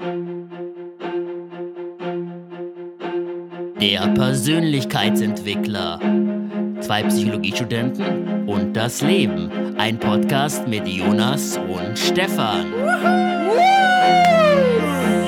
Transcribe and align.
Der 0.00 0.14
Persönlichkeitsentwickler. 4.14 5.98
Zwei 6.80 7.02
Psychologiestudenten 7.02 8.48
und 8.48 8.74
das 8.74 9.02
Leben. 9.02 9.76
Ein 9.76 9.98
Podcast 9.98 10.68
mit 10.68 10.86
Jonas 10.86 11.56
und 11.56 11.98
Stefan. 11.98 12.72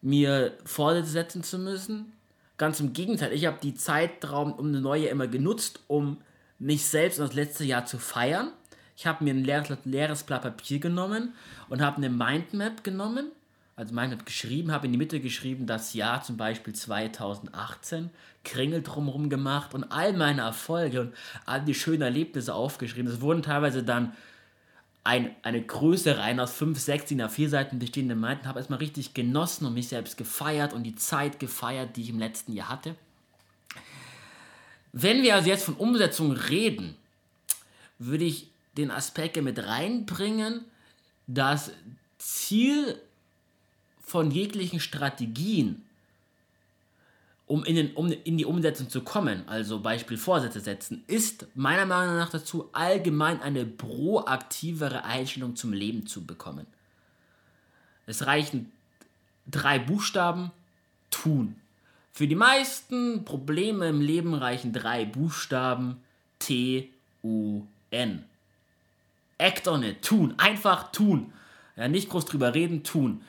mir 0.00 0.56
Vorsätze 0.64 1.42
zu 1.42 1.58
müssen. 1.58 2.12
Ganz 2.56 2.78
im 2.78 2.92
Gegenteil, 2.92 3.32
ich 3.32 3.46
habe 3.46 3.58
die 3.62 3.74
Zeitraum 3.74 4.52
um 4.52 4.68
eine 4.68 4.80
neue 4.80 5.06
immer 5.06 5.26
genutzt, 5.26 5.80
um 5.88 6.18
mich 6.58 6.86
selbst 6.86 7.18
und 7.18 7.28
das 7.28 7.34
letzte 7.34 7.64
Jahr 7.64 7.86
zu 7.86 7.98
feiern. 7.98 8.52
Ich 8.96 9.06
habe 9.06 9.24
mir 9.24 9.32
ein 9.32 9.44
leeres, 9.44 9.78
leeres 9.84 10.22
Blatt 10.24 10.42
Papier 10.42 10.78
genommen 10.78 11.34
und 11.68 11.80
habe 11.80 11.96
eine 11.96 12.10
Mindmap 12.10 12.84
genommen, 12.84 13.32
also 13.80 13.94
Mindmap 13.94 14.26
geschrieben, 14.26 14.72
habe 14.72 14.86
in 14.86 14.92
die 14.92 14.98
Mitte 14.98 15.20
geschrieben, 15.20 15.66
das 15.66 15.94
Jahr 15.94 16.22
zum 16.22 16.36
Beispiel 16.36 16.74
2018, 16.74 18.10
Kringel 18.44 18.82
drumherum 18.82 19.30
gemacht 19.30 19.72
und 19.72 19.84
all 19.84 20.12
meine 20.12 20.42
Erfolge 20.42 21.00
und 21.00 21.14
all 21.46 21.64
die 21.64 21.74
schönen 21.74 22.02
Erlebnisse 22.02 22.54
aufgeschrieben. 22.54 23.10
Es 23.10 23.22
wurden 23.22 23.42
teilweise 23.42 23.82
dann 23.82 24.12
ein, 25.02 25.34
eine 25.42 25.62
Größe 25.62 26.18
rein 26.18 26.40
aus 26.40 26.52
5, 26.52 26.78
6, 26.78 27.08
7, 27.08 27.30
4 27.30 27.48
Seiten 27.48 27.78
bestehende 27.78 28.14
Meinten, 28.14 28.46
habe 28.46 28.58
erstmal 28.58 28.80
richtig 28.80 29.14
genossen 29.14 29.64
und 29.64 29.72
mich 29.72 29.88
selbst 29.88 30.18
gefeiert 30.18 30.74
und 30.74 30.82
die 30.82 30.94
Zeit 30.94 31.40
gefeiert, 31.40 31.96
die 31.96 32.02
ich 32.02 32.10
im 32.10 32.18
letzten 32.18 32.52
Jahr 32.52 32.68
hatte. 32.68 32.96
Wenn 34.92 35.22
wir 35.22 35.36
also 35.36 35.48
jetzt 35.48 35.64
von 35.64 35.76
Umsetzung 35.76 36.32
reden, 36.32 36.96
würde 37.98 38.24
ich 38.24 38.50
den 38.76 38.90
Aspekt 38.90 39.40
mit 39.40 39.58
reinbringen, 39.58 40.66
das 41.26 41.72
Ziel 42.18 43.00
von 44.10 44.32
jeglichen 44.32 44.80
Strategien, 44.80 45.82
um 47.46 47.64
in, 47.64 47.76
den, 47.76 47.94
um 47.94 48.10
in 48.10 48.36
die 48.36 48.44
Umsetzung 48.44 48.88
zu 48.88 49.02
kommen, 49.02 49.44
also 49.48 49.80
Beispiel 49.80 50.16
Vorsätze 50.16 50.58
setzen, 50.58 51.04
ist 51.06 51.46
meiner 51.54 51.86
Meinung 51.86 52.16
nach 52.16 52.30
dazu, 52.30 52.68
allgemein 52.72 53.40
eine 53.40 53.64
proaktivere 53.64 55.04
Einstellung 55.04 55.54
zum 55.54 55.72
Leben 55.72 56.08
zu 56.08 56.26
bekommen. 56.26 56.66
Es 58.06 58.26
reichen 58.26 58.72
drei 59.46 59.78
Buchstaben, 59.78 60.50
tun. 61.10 61.56
Für 62.12 62.26
die 62.26 62.34
meisten 62.34 63.24
Probleme 63.24 63.88
im 63.88 64.00
Leben 64.00 64.34
reichen 64.34 64.72
drei 64.72 65.04
Buchstaben, 65.04 66.02
T-U-N. 66.40 68.24
Act 69.38 69.68
on 69.68 69.82
it, 69.84 70.02
tun, 70.02 70.34
einfach 70.36 70.90
tun. 70.90 71.32
Ja, 71.76 71.86
nicht 71.86 72.10
groß 72.10 72.26
drüber 72.26 72.54
reden, 72.54 72.82
tun. 72.82 73.22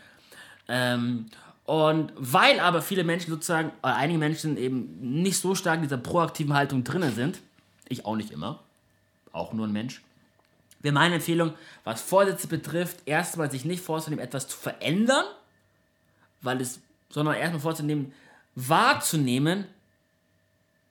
Ähm, 0.71 1.25
und 1.65 2.13
weil 2.15 2.59
aber 2.59 2.81
viele 2.81 3.03
Menschen 3.03 3.29
sozusagen, 3.29 3.71
oder 3.83 3.95
einige 3.95 4.17
Menschen 4.17 4.57
eben 4.57 5.21
nicht 5.21 5.37
so 5.37 5.53
stark 5.53 5.77
in 5.77 5.83
dieser 5.83 5.97
proaktiven 5.97 6.53
Haltung 6.53 6.83
drinnen 6.83 7.13
sind, 7.13 7.41
ich 7.89 8.05
auch 8.05 8.15
nicht 8.15 8.31
immer, 8.31 8.59
auch 9.33 9.51
nur 9.51 9.67
ein 9.67 9.73
Mensch, 9.73 10.01
wäre 10.79 10.93
meine 10.93 11.15
Empfehlung, 11.15 11.53
was 11.83 12.01
Vorsätze 12.01 12.47
betrifft, 12.47 12.99
erstmal 13.05 13.51
sich 13.51 13.65
nicht 13.65 13.83
vorzunehmen, 13.83 14.23
etwas 14.23 14.47
zu 14.47 14.57
verändern, 14.57 15.25
weil 16.41 16.61
es, 16.61 16.79
sondern 17.09 17.35
erstmal 17.35 17.61
vorzunehmen, 17.61 18.13
wahrzunehmen, 18.55 19.65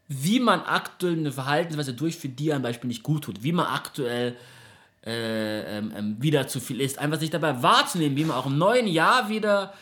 wie 0.08 0.40
man 0.40 0.60
aktuell 0.60 1.18
eine 1.18 1.32
Verhaltensweise 1.32 1.94
durchführt, 1.94 2.38
die 2.38 2.52
einem 2.52 2.62
Beispiel 2.62 2.88
nicht 2.88 3.02
gut 3.02 3.24
tut, 3.24 3.42
wie 3.42 3.52
man 3.52 3.66
aktuell 3.66 4.36
äh, 5.06 5.78
ähm, 5.78 5.92
ähm, 5.96 6.16
wieder 6.20 6.46
zu 6.46 6.60
viel 6.60 6.80
isst. 6.80 6.98
Einfach 6.98 7.18
sich 7.18 7.30
dabei 7.30 7.62
wahrzunehmen, 7.62 8.16
wie 8.16 8.24
man 8.24 8.36
auch 8.36 8.46
im 8.46 8.58
neuen 8.58 8.86
Jahr 8.86 9.28
wieder 9.28 9.72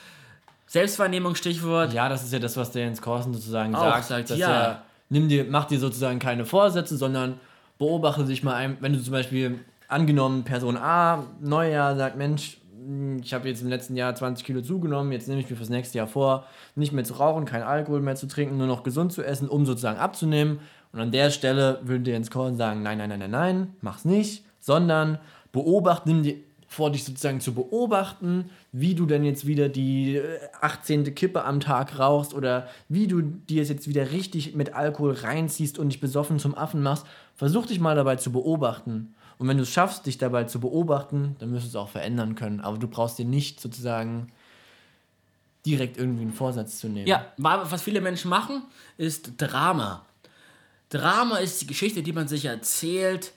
Selbstwahrnehmung, 0.66 1.34
Stichwort. 1.34 1.92
Ja, 1.92 2.08
das 2.08 2.22
ist 2.22 2.32
ja 2.32 2.38
das, 2.38 2.56
was 2.56 2.70
der 2.70 2.82
Jens 2.82 3.00
Korsen 3.00 3.32
sozusagen 3.32 3.74
Auch 3.74 3.94
sagt. 3.94 4.04
sagt, 4.04 4.30
dass 4.30 4.38
ja. 4.38 4.50
er, 4.50 4.82
nimm 5.08 5.28
dir, 5.28 5.46
mach 5.48 5.64
dir 5.64 5.78
sozusagen 5.78 6.18
keine 6.18 6.44
Vorsätze, 6.44 6.96
sondern 6.96 7.40
beobachte 7.78 8.26
sich 8.26 8.42
mal 8.42 8.54
ein, 8.54 8.76
wenn 8.80 8.92
du 8.92 9.02
zum 9.02 9.12
Beispiel 9.12 9.60
angenommen 9.88 10.44
Person 10.44 10.76
A, 10.76 11.24
Neujahr, 11.40 11.96
sagt, 11.96 12.16
Mensch, 12.16 12.58
hm, 12.76 13.20
ich 13.22 13.32
habe 13.32 13.48
jetzt 13.48 13.62
im 13.62 13.68
letzten 13.68 13.96
Jahr 13.96 14.14
20 14.14 14.44
Kilo 14.44 14.60
zugenommen, 14.60 15.10
jetzt 15.12 15.26
nehme 15.26 15.40
ich 15.40 15.48
mir 15.48 15.56
fürs 15.56 15.70
nächste 15.70 15.98
Jahr 15.98 16.06
vor, 16.06 16.46
nicht 16.74 16.92
mehr 16.92 17.04
zu 17.04 17.14
rauchen, 17.14 17.44
kein 17.44 17.62
Alkohol 17.62 18.00
mehr 18.00 18.16
zu 18.16 18.28
trinken, 18.28 18.58
nur 18.58 18.66
noch 18.66 18.82
gesund 18.82 19.12
zu 19.12 19.24
essen, 19.24 19.48
um 19.48 19.64
sozusagen 19.64 19.98
abzunehmen. 19.98 20.60
Und 20.92 21.00
an 21.00 21.10
der 21.10 21.30
Stelle 21.30 21.80
würde 21.82 22.04
der 22.04 22.14
Jens 22.14 22.30
Korsen 22.30 22.56
sagen, 22.56 22.82
nein, 22.82 22.98
nein, 22.98 23.08
nein, 23.08 23.18
nein, 23.18 23.30
nein, 23.30 23.76
mach's 23.80 24.04
nicht, 24.04 24.44
sondern 24.68 25.18
beobachte, 25.50 26.10
nimm 26.10 26.22
dir 26.22 26.36
vor, 26.68 26.92
dich 26.92 27.02
sozusagen 27.04 27.40
zu 27.40 27.54
beobachten, 27.54 28.50
wie 28.72 28.94
du 28.94 29.06
denn 29.06 29.24
jetzt 29.24 29.46
wieder 29.46 29.70
die 29.70 30.16
äh, 30.16 30.38
18. 30.60 31.14
Kippe 31.14 31.42
am 31.44 31.60
Tag 31.60 31.98
rauchst 31.98 32.34
oder 32.34 32.68
wie 32.90 33.06
du 33.06 33.22
dir 33.22 33.62
es 33.62 33.70
jetzt 33.70 33.88
wieder 33.88 34.10
richtig 34.12 34.54
mit 34.54 34.74
Alkohol 34.74 35.14
reinziehst 35.14 35.78
und 35.78 35.88
dich 35.88 36.00
besoffen 36.00 36.38
zum 36.38 36.54
Affen 36.54 36.82
machst. 36.82 37.06
Versuch 37.34 37.64
dich 37.64 37.80
mal 37.80 37.96
dabei 37.96 38.16
zu 38.16 38.30
beobachten. 38.30 39.14
Und 39.38 39.48
wenn 39.48 39.56
du 39.56 39.62
es 39.62 39.70
schaffst, 39.70 40.04
dich 40.04 40.18
dabei 40.18 40.44
zu 40.44 40.60
beobachten, 40.60 41.36
dann 41.38 41.52
wirst 41.52 41.64
du 41.64 41.68
es 41.70 41.76
auch 41.76 41.88
verändern 41.88 42.34
können. 42.34 42.60
Aber 42.60 42.76
du 42.76 42.86
brauchst 42.86 43.18
dir 43.18 43.24
nicht 43.24 43.60
sozusagen 43.60 44.26
direkt 45.64 45.96
irgendwie 45.96 46.22
einen 46.22 46.32
Vorsatz 46.34 46.78
zu 46.80 46.88
nehmen. 46.88 47.06
Ja, 47.06 47.26
wa- 47.38 47.64
was 47.70 47.82
viele 47.82 48.00
Menschen 48.02 48.28
machen, 48.28 48.62
ist 48.98 49.32
Drama. 49.38 50.04
Drama 50.90 51.38
ist 51.38 51.60
die 51.62 51.66
Geschichte, 51.66 52.02
die 52.02 52.12
man 52.12 52.28
sich 52.28 52.44
erzählt, 52.44 53.32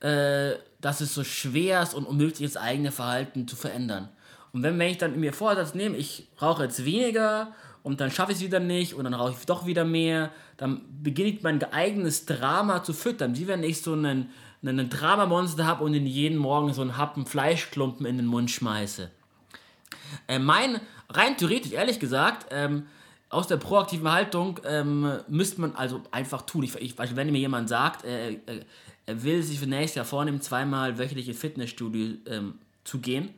äh, 0.00 0.52
dass 0.80 1.00
es 1.00 1.14
so 1.14 1.24
schwer 1.24 1.82
ist 1.82 1.94
und 1.94 2.04
unmöglich 2.04 2.42
ist, 2.42 2.56
eigene 2.56 2.92
Verhalten 2.92 3.48
zu 3.48 3.56
verändern. 3.56 4.08
Und 4.52 4.62
wenn, 4.62 4.78
wenn 4.78 4.90
ich 4.90 4.98
dann 4.98 5.18
mir 5.18 5.32
Vorsatz 5.32 5.74
nehme, 5.74 5.96
ich 5.96 6.28
rauche 6.40 6.64
jetzt 6.64 6.84
weniger 6.84 7.52
und 7.82 8.00
dann 8.00 8.10
schaffe 8.10 8.32
ich 8.32 8.38
es 8.38 8.44
wieder 8.44 8.60
nicht 8.60 8.94
und 8.94 9.04
dann 9.04 9.14
rauche 9.14 9.34
ich 9.38 9.46
doch 9.46 9.66
wieder 9.66 9.84
mehr, 9.84 10.30
dann 10.56 10.82
beginne 11.02 11.28
ich 11.28 11.42
mein 11.42 11.62
eigenes 11.72 12.26
Drama 12.26 12.82
zu 12.82 12.92
füttern. 12.92 13.36
Wie 13.36 13.46
wenn 13.46 13.62
ich 13.62 13.82
so 13.82 13.92
einen, 13.92 14.30
einen 14.64 14.88
Dramamonster 14.88 15.66
habe 15.66 15.84
und 15.84 15.94
in 15.94 16.06
jeden 16.06 16.38
Morgen 16.38 16.72
so 16.72 16.82
einen 16.82 16.96
Happen 16.96 17.26
Fleischklumpen 17.26 18.06
in 18.06 18.16
den 18.16 18.26
Mund 18.26 18.50
schmeiße. 18.50 19.10
Äh, 20.28 20.38
mein, 20.38 20.80
rein 21.08 21.36
theoretisch, 21.36 21.72
ehrlich 21.72 22.00
gesagt, 22.00 22.46
ähm, 22.50 22.86
aus 23.28 23.48
der 23.48 23.56
proaktiven 23.56 24.10
Haltung 24.10 24.60
ähm, 24.64 25.18
müsste 25.28 25.60
man 25.60 25.74
also 25.74 26.02
einfach 26.12 26.42
tun. 26.42 26.62
Ich, 26.62 26.74
ich, 26.76 26.96
wenn 26.96 27.32
mir 27.32 27.38
jemand 27.38 27.68
sagt, 27.68 28.04
äh, 28.04 28.34
äh, 28.34 28.64
er 29.06 29.22
will 29.22 29.42
sich 29.42 29.58
für 29.58 29.66
nächstes 29.66 29.94
Jahr 29.94 30.04
vornehmen, 30.04 30.40
zweimal 30.40 30.98
wöchentlich 30.98 31.28
ins 31.28 31.38
Fitnessstudio 31.38 32.16
ähm, 32.26 32.54
zu 32.84 32.98
gehen, 32.98 33.30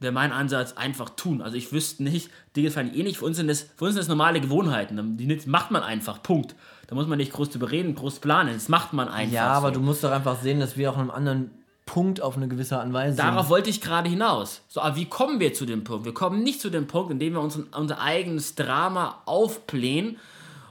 wäre 0.00 0.12
mein 0.12 0.32
Ansatz 0.32 0.74
einfach 0.74 1.10
tun. 1.10 1.42
Also 1.42 1.56
ich 1.56 1.72
wüsste 1.72 2.04
nicht, 2.04 2.30
Dinge 2.54 2.70
fallen 2.70 2.94
eh 2.94 3.02
nicht. 3.02 3.18
Für 3.18 3.24
uns 3.24 3.36
sind 3.36 3.48
das, 3.48 3.66
für 3.76 3.86
uns 3.86 3.94
sind 3.94 4.00
das 4.00 4.08
normale 4.08 4.40
Gewohnheiten. 4.40 5.16
Die 5.16 5.40
macht 5.46 5.72
man 5.72 5.82
einfach. 5.82 6.22
Punkt. 6.22 6.54
Da 6.86 6.94
muss 6.94 7.08
man 7.08 7.18
nicht 7.18 7.32
groß 7.32 7.50
drüber 7.50 7.70
reden, 7.70 7.96
groß 7.96 8.20
planen. 8.20 8.54
Das 8.54 8.68
macht 8.68 8.92
man 8.92 9.08
einfach. 9.08 9.34
Ja, 9.34 9.48
aber 9.48 9.68
so. 9.68 9.74
du 9.74 9.80
musst 9.80 10.04
doch 10.04 10.12
einfach 10.12 10.40
sehen, 10.40 10.60
dass 10.60 10.76
wir 10.76 10.90
auch 10.90 10.94
in 10.94 11.02
einem 11.02 11.10
anderen 11.10 11.50
Punkt 11.84 12.20
auf 12.20 12.36
eine 12.36 12.48
gewisse 12.48 12.76
Art 12.76 12.86
und 12.86 12.92
Weise. 12.92 13.16
Darauf 13.16 13.48
wollte 13.48 13.70
ich 13.70 13.80
gerade 13.80 14.08
hinaus. 14.08 14.62
So, 14.68 14.80
aber 14.80 14.94
wie 14.96 15.06
kommen 15.06 15.40
wir 15.40 15.52
zu 15.54 15.66
dem 15.66 15.84
Punkt? 15.84 16.04
Wir 16.04 16.14
kommen 16.14 16.42
nicht 16.42 16.60
zu 16.60 16.70
dem 16.70 16.86
Punkt, 16.86 17.10
indem 17.10 17.32
wir 17.32 17.40
uns 17.40 17.58
unser 17.74 18.00
eigenes 18.00 18.54
Drama 18.54 19.22
aufblähen 19.24 20.18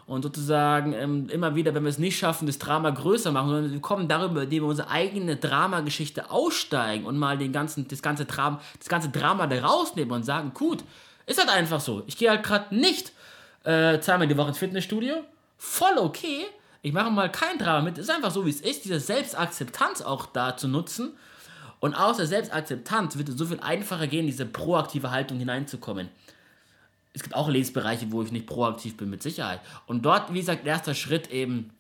und 0.08 0.24
sozusagen 0.24 0.94
ähm, 0.94 1.30
immer 1.30 1.56
wieder, 1.56 1.76
wenn 1.76 1.84
wir 1.84 1.90
es 1.90 1.98
nicht 1.98 2.18
schaffen, 2.18 2.48
das 2.48 2.58
Drama 2.58 2.92
größer 2.92 3.32
machen, 3.34 3.50
sondern 3.50 3.72
wir 3.74 3.82
kommen 3.82 4.08
darüber, 4.08 4.44
indem 4.44 4.64
wir 4.64 4.70
unsere 4.70 4.90
eigene 4.90 5.36
Dramageschichte 5.36 6.32
aussteigen 6.32 7.06
und 7.06 7.18
mal 7.18 7.38
den 7.38 7.52
ganzen, 7.52 7.90
das, 7.90 8.02
ganze 8.02 8.24
Drama, 8.24 8.62
das 8.80 8.88
ganze 8.88 9.10
Drama 9.10 9.48
da 9.48 9.60
rausnehmen 9.60 10.14
und 10.14 10.24
sagen, 10.24 10.54
gut, 10.54 10.86
ist 11.26 11.40
halt 11.40 11.50
einfach 11.50 11.82
so. 11.82 12.04
Ich 12.08 12.18
gehe 12.18 12.30
halt 12.30 12.44
gerade 12.44 12.74
nicht 12.74 13.12
äh, 13.66 14.00
zweimal 14.00 14.28
die 14.28 14.38
Woche 14.38 14.48
ins 14.48 14.58
Fitnessstudio. 14.58 15.26
Voll 15.58 15.98
okay. 15.98 16.46
Ich 16.82 16.94
mache 16.94 17.12
mal 17.12 17.30
kein 17.30 17.58
Drama 17.58 17.82
mit. 17.82 17.98
Ist 17.98 18.10
einfach 18.10 18.32
so, 18.32 18.46
wie 18.46 18.50
es 18.50 18.62
ist. 18.62 18.86
Diese 18.86 19.02
Selbstakzeptanz 19.02 20.02
auch 20.02 20.28
da 20.28 20.56
zu 20.56 20.70
nutzen. 20.70 21.18
Und 21.82 21.96
aus 21.96 22.16
der 22.16 22.28
Selbstakzeptanz 22.28 23.18
wird 23.18 23.28
es 23.28 23.38
so 23.38 23.46
viel 23.46 23.60
einfacher 23.60 24.08
gehen, 24.08 24.26
diese 24.26 24.46
proaktive 24.46 25.12
Haltung 25.12 25.38
hineinzukommen 25.38 26.08
es 27.14 27.24
gibt 27.24 27.36
auch 27.36 27.50
Lebensbereiche, 27.50 28.12
wo 28.12 28.22
ich 28.22 28.32
nicht 28.32 28.46
proaktiv 28.46 28.96
bin, 28.96 29.10
mit 29.10 29.24
Sicherheit. 29.24 29.62
Und 29.88 30.04
dort, 30.06 30.34
wie 30.34 30.40
gesagt, 30.40 30.66
erster 30.66 30.94
Schritt 30.94 31.32
eben 31.32 31.72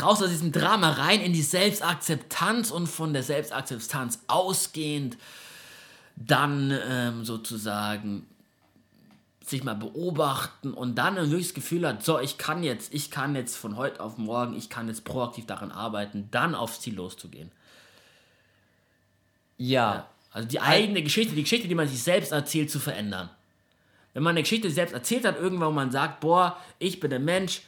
raus 0.00 0.22
aus 0.22 0.30
diesem 0.30 0.52
Drama 0.52 0.90
rein 0.90 1.20
in 1.20 1.32
die 1.32 1.42
Selbstakzeptanz 1.42 2.70
und 2.70 2.86
von 2.86 3.12
der 3.12 3.22
Selbstakzeptanz 3.22 4.20
ausgehend 4.28 5.16
dann 6.14 6.76
ähm, 6.88 7.24
sozusagen 7.24 8.26
sich 9.40 9.64
mal 9.64 9.74
beobachten 9.74 10.74
und 10.74 10.96
dann 10.96 11.16
ein 11.16 11.30
wirkliches 11.30 11.54
Gefühl 11.54 11.86
hat, 11.86 12.04
so, 12.04 12.18
ich 12.18 12.38
kann 12.38 12.62
jetzt, 12.62 12.92
ich 12.92 13.10
kann 13.10 13.34
jetzt 13.34 13.56
von 13.56 13.76
heute 13.76 14.00
auf 14.00 14.18
morgen, 14.18 14.54
ich 14.54 14.68
kann 14.68 14.88
jetzt 14.88 15.04
proaktiv 15.04 15.46
daran 15.46 15.72
arbeiten, 15.72 16.28
dann 16.30 16.54
aufs 16.54 16.80
Ziel 16.80 16.94
loszugehen. 16.94 17.50
Ja. 19.56 19.94
ja. 19.94 20.08
Also 20.30 20.46
die 20.46 20.60
eigene 20.60 21.02
Geschichte, 21.02 21.34
die 21.34 21.42
Geschichte, 21.42 21.66
die 21.66 21.74
man 21.74 21.88
sich 21.88 22.02
selbst 22.02 22.32
erzählt, 22.32 22.70
zu 22.70 22.78
verändern 22.78 23.30
wenn 24.18 24.24
man 24.24 24.32
eine 24.32 24.42
Geschichte 24.42 24.68
selbst 24.68 24.94
erzählt 24.94 25.24
hat, 25.24 25.38
irgendwann, 25.38 25.72
man 25.76 25.92
sagt, 25.92 26.18
boah, 26.18 26.56
ich 26.80 26.98
bin 26.98 27.10
der 27.10 27.20
Mensch, 27.20 27.62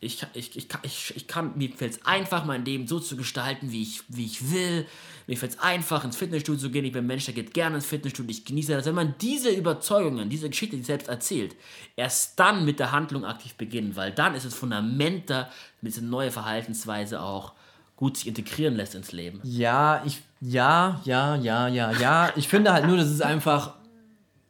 ich, 0.00 0.22
ich, 0.34 0.54
ich, 0.54 0.68
ich, 0.82 1.16
ich 1.16 1.26
kann, 1.26 1.56
mir 1.56 1.70
fällt 1.70 1.92
es 1.92 2.04
einfach, 2.04 2.44
mein 2.44 2.62
Leben 2.66 2.86
so 2.86 3.00
zu 3.00 3.16
gestalten, 3.16 3.72
wie 3.72 3.84
ich, 3.84 4.02
wie 4.08 4.26
ich 4.26 4.52
will. 4.52 4.84
Mir 5.26 5.38
fällt 5.38 5.52
es 5.52 5.58
einfach, 5.60 6.04
ins 6.04 6.18
Fitnessstudio 6.18 6.60
zu 6.60 6.70
gehen. 6.70 6.84
Ich 6.84 6.92
bin 6.92 7.04
ein 7.04 7.06
Mensch, 7.06 7.24
der 7.24 7.32
geht 7.32 7.54
gerne 7.54 7.76
ins 7.76 7.86
Fitnessstudio. 7.86 8.30
Ich 8.30 8.44
genieße 8.44 8.74
das. 8.74 8.84
Wenn 8.84 8.96
man 8.96 9.14
diese 9.22 9.48
Überzeugungen, 9.48 10.28
diese 10.28 10.50
Geschichte 10.50 10.76
die 10.76 10.82
selbst 10.82 11.08
erzählt, 11.08 11.56
erst 11.96 12.38
dann 12.38 12.66
mit 12.66 12.80
der 12.80 12.92
Handlung 12.92 13.24
aktiv 13.24 13.54
beginnen, 13.54 13.96
weil 13.96 14.12
dann 14.12 14.34
ist 14.34 14.44
das 14.44 14.52
Fundament 14.52 15.30
da, 15.30 15.50
damit 15.80 15.94
diese 15.96 16.04
neue 16.04 16.30
Verhaltensweise 16.30 17.22
auch 17.22 17.54
gut 17.96 18.18
sich 18.18 18.26
integrieren 18.26 18.76
lässt 18.76 18.94
ins 18.94 19.12
Leben. 19.12 19.40
Ja, 19.42 20.02
ich, 20.04 20.20
ja, 20.42 21.00
ja, 21.04 21.34
ja, 21.36 21.66
ja, 21.66 21.92
ja. 21.92 22.30
Ich 22.36 22.46
finde 22.46 22.74
halt 22.74 22.86
nur, 22.86 22.98
das 22.98 23.10
ist 23.10 23.22
einfach 23.22 23.77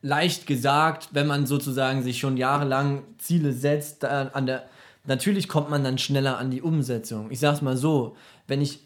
leicht 0.03 0.47
gesagt, 0.47 1.11
wenn 1.13 1.27
man 1.27 1.47
sozusagen 1.47 2.03
sich 2.03 2.19
schon 2.19 2.37
jahrelang 2.37 3.03
Ziele 3.19 3.53
setzt, 3.53 4.05
an 4.05 4.47
der, 4.47 4.65
natürlich 5.05 5.49
kommt 5.49 5.71
man 5.71 5.85
dann 5.85 5.99
schneller 5.99 6.39
an 6.39 6.51
die 6.51 6.63
Umsetzung. 6.63 7.31
Ich 7.31 7.41
sag's 7.41 7.63
mal 7.63 7.77
so, 7.77 8.17
wenn 8.47 8.61
ich 8.61 8.81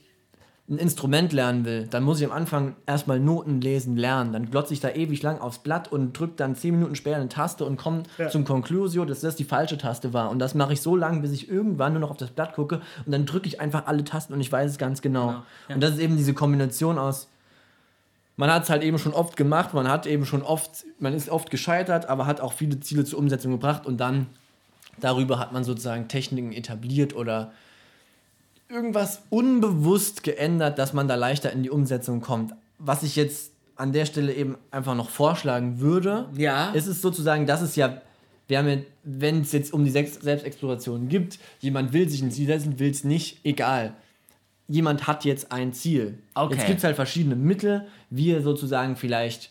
ein 0.68 0.78
Instrument 0.78 1.32
lernen 1.32 1.64
will, 1.64 1.88
dann 1.88 2.04
muss 2.04 2.20
ich 2.20 2.26
am 2.26 2.32
Anfang 2.32 2.76
erstmal 2.86 3.18
Noten 3.18 3.60
lesen 3.60 3.96
lernen. 3.96 4.32
Dann 4.32 4.50
glotze 4.50 4.72
ich 4.72 4.80
da 4.80 4.90
ewig 4.90 5.20
lang 5.22 5.40
aufs 5.40 5.58
Blatt 5.58 5.90
und 5.90 6.12
drücke 6.18 6.34
dann 6.36 6.54
zehn 6.54 6.74
Minuten 6.74 6.94
später 6.94 7.16
eine 7.16 7.28
Taste 7.28 7.64
und 7.64 7.76
komme 7.76 8.04
ja. 8.16 8.30
zum 8.30 8.44
Conclusio, 8.44 9.04
dass 9.04 9.20
das 9.20 9.34
die 9.34 9.44
falsche 9.44 9.76
Taste 9.76 10.12
war. 10.12 10.30
Und 10.30 10.38
das 10.38 10.54
mache 10.54 10.72
ich 10.72 10.80
so 10.80 10.94
lange, 10.94 11.20
bis 11.20 11.32
ich 11.32 11.50
irgendwann 11.50 11.92
nur 11.92 12.00
noch 12.00 12.10
auf 12.10 12.16
das 12.16 12.30
Blatt 12.30 12.54
gucke 12.54 12.80
und 13.04 13.12
dann 13.12 13.26
drücke 13.26 13.48
ich 13.48 13.60
einfach 13.60 13.86
alle 13.86 14.04
Tasten 14.04 14.32
und 14.32 14.40
ich 14.40 14.52
weiß 14.52 14.70
es 14.70 14.78
ganz 14.78 15.02
genau. 15.02 15.26
genau. 15.26 15.42
Ja. 15.68 15.74
Und 15.74 15.80
das 15.82 15.94
ist 15.94 16.00
eben 16.00 16.16
diese 16.16 16.32
Kombination 16.32 16.96
aus 16.96 17.28
man 18.36 18.50
hat 18.50 18.64
es 18.64 18.70
halt 18.70 18.82
eben 18.82 18.98
schon 18.98 19.12
oft 19.12 19.36
gemacht, 19.36 19.74
man 19.74 19.88
hat 19.88 20.06
eben 20.06 20.24
schon 20.24 20.42
oft, 20.42 20.84
man 20.98 21.12
ist 21.12 21.28
oft 21.28 21.50
gescheitert, 21.50 22.06
aber 22.06 22.26
hat 22.26 22.40
auch 22.40 22.52
viele 22.52 22.80
Ziele 22.80 23.04
zur 23.04 23.18
Umsetzung 23.18 23.52
gebracht 23.52 23.86
und 23.86 23.98
dann 23.98 24.26
darüber 25.00 25.38
hat 25.38 25.52
man 25.52 25.64
sozusagen 25.64 26.08
Techniken 26.08 26.52
etabliert 26.52 27.14
oder 27.14 27.52
irgendwas 28.68 29.22
unbewusst 29.28 30.22
geändert, 30.22 30.78
dass 30.78 30.92
man 30.92 31.08
da 31.08 31.14
leichter 31.14 31.52
in 31.52 31.62
die 31.62 31.70
Umsetzung 31.70 32.20
kommt. 32.20 32.54
Was 32.78 33.02
ich 33.02 33.16
jetzt 33.16 33.52
an 33.76 33.92
der 33.92 34.06
Stelle 34.06 34.32
eben 34.32 34.56
einfach 34.70 34.94
noch 34.94 35.10
vorschlagen 35.10 35.80
würde, 35.80 36.28
ja. 36.36 36.70
ist 36.70 36.86
es 36.86 37.02
sozusagen, 37.02 37.46
dass 37.46 37.60
es 37.60 37.76
ja, 37.76 38.00
wir 38.48 38.58
haben 38.58 38.68
ja, 38.68 38.78
wenn 39.04 39.42
es 39.42 39.52
jetzt 39.52 39.72
um 39.72 39.84
die 39.84 39.90
Selbstexploration 39.90 41.08
gibt, 41.08 41.38
jemand 41.60 41.92
will 41.92 42.08
sich 42.08 42.22
ein 42.22 42.30
Ziel 42.30 42.46
setzen, 42.46 42.78
will 42.78 42.90
es 42.90 43.04
nicht, 43.04 43.44
egal 43.44 43.94
jemand 44.68 45.06
hat 45.06 45.24
jetzt 45.24 45.52
ein 45.52 45.72
Ziel. 45.72 46.18
Okay. 46.34 46.54
Jetzt 46.54 46.66
gibt 46.66 46.78
es 46.78 46.84
halt 46.84 46.96
verschiedene 46.96 47.36
Mittel, 47.36 47.86
wie 48.10 48.30
er 48.30 48.42
sozusagen 48.42 48.96
vielleicht 48.96 49.50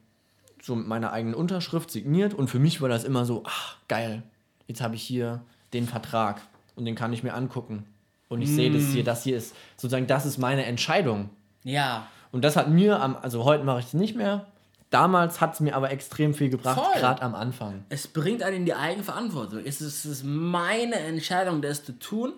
so 0.62 0.76
mit 0.76 0.88
meiner 0.88 1.14
eigenen 1.14 1.36
Unterschrift 1.36 1.90
signiert 1.90 2.34
und 2.34 2.50
für 2.50 2.60
mich 2.60 2.82
war 2.82 2.90
das 2.90 3.06
immer 3.06 3.24
so, 3.24 3.44
ach, 3.46 3.78
geil, 3.88 4.24
jetzt 4.68 4.82
habe 4.82 4.96
ich 4.96 5.04
hier 5.04 5.40
den 5.72 5.88
Vertrag 5.88 6.42
und 6.76 6.84
den 6.84 6.96
kann 6.96 7.14
ich 7.14 7.24
mir 7.24 7.34
angucken. 7.34 7.86
Und 8.28 8.42
ich 8.42 8.50
mm. 8.50 8.56
sehe 8.56 8.72
das 8.72 8.88
hier, 8.88 9.06
das 9.06 9.24
hier 9.24 9.38
ist 9.38 9.56
sozusagen, 9.78 10.08
das 10.08 10.26
ist 10.26 10.38
meine 10.38 10.66
Entscheidung. 10.66 11.30
Ja. 11.64 12.08
Und 12.34 12.44
das 12.44 12.58
hat 12.58 12.70
mir 12.70 13.00
am, 13.00 13.16
also 13.16 13.46
heute 13.46 13.64
mache 13.64 13.80
ich 13.80 13.86
es 13.86 13.94
nicht 13.94 14.18
mehr, 14.18 14.46
Damals 14.90 15.42
hat 15.42 15.56
es 15.56 15.60
mir 15.60 15.76
aber 15.76 15.92
extrem 15.92 16.34
viel 16.34 16.50
gebracht, 16.50 16.82
gerade 16.96 17.22
am 17.22 17.36
Anfang. 17.36 17.84
Es 17.90 18.08
bringt 18.08 18.42
einen 18.42 18.58
in 18.58 18.66
die 18.66 18.74
Eigenverantwortung. 18.74 19.60
Es 19.60 19.82
ist, 19.82 20.06
es 20.06 20.06
ist 20.06 20.24
meine 20.24 20.96
Entscheidung, 20.96 21.62
das 21.62 21.84
zu 21.84 22.00
tun. 22.00 22.34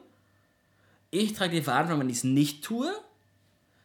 Ich 1.12 1.34
trage 1.34 1.56
die 1.56 1.62
Verantwortung, 1.62 2.02
wenn 2.02 2.10
ich 2.10 2.18
es 2.18 2.24
nicht 2.24 2.64
tue. 2.64 2.92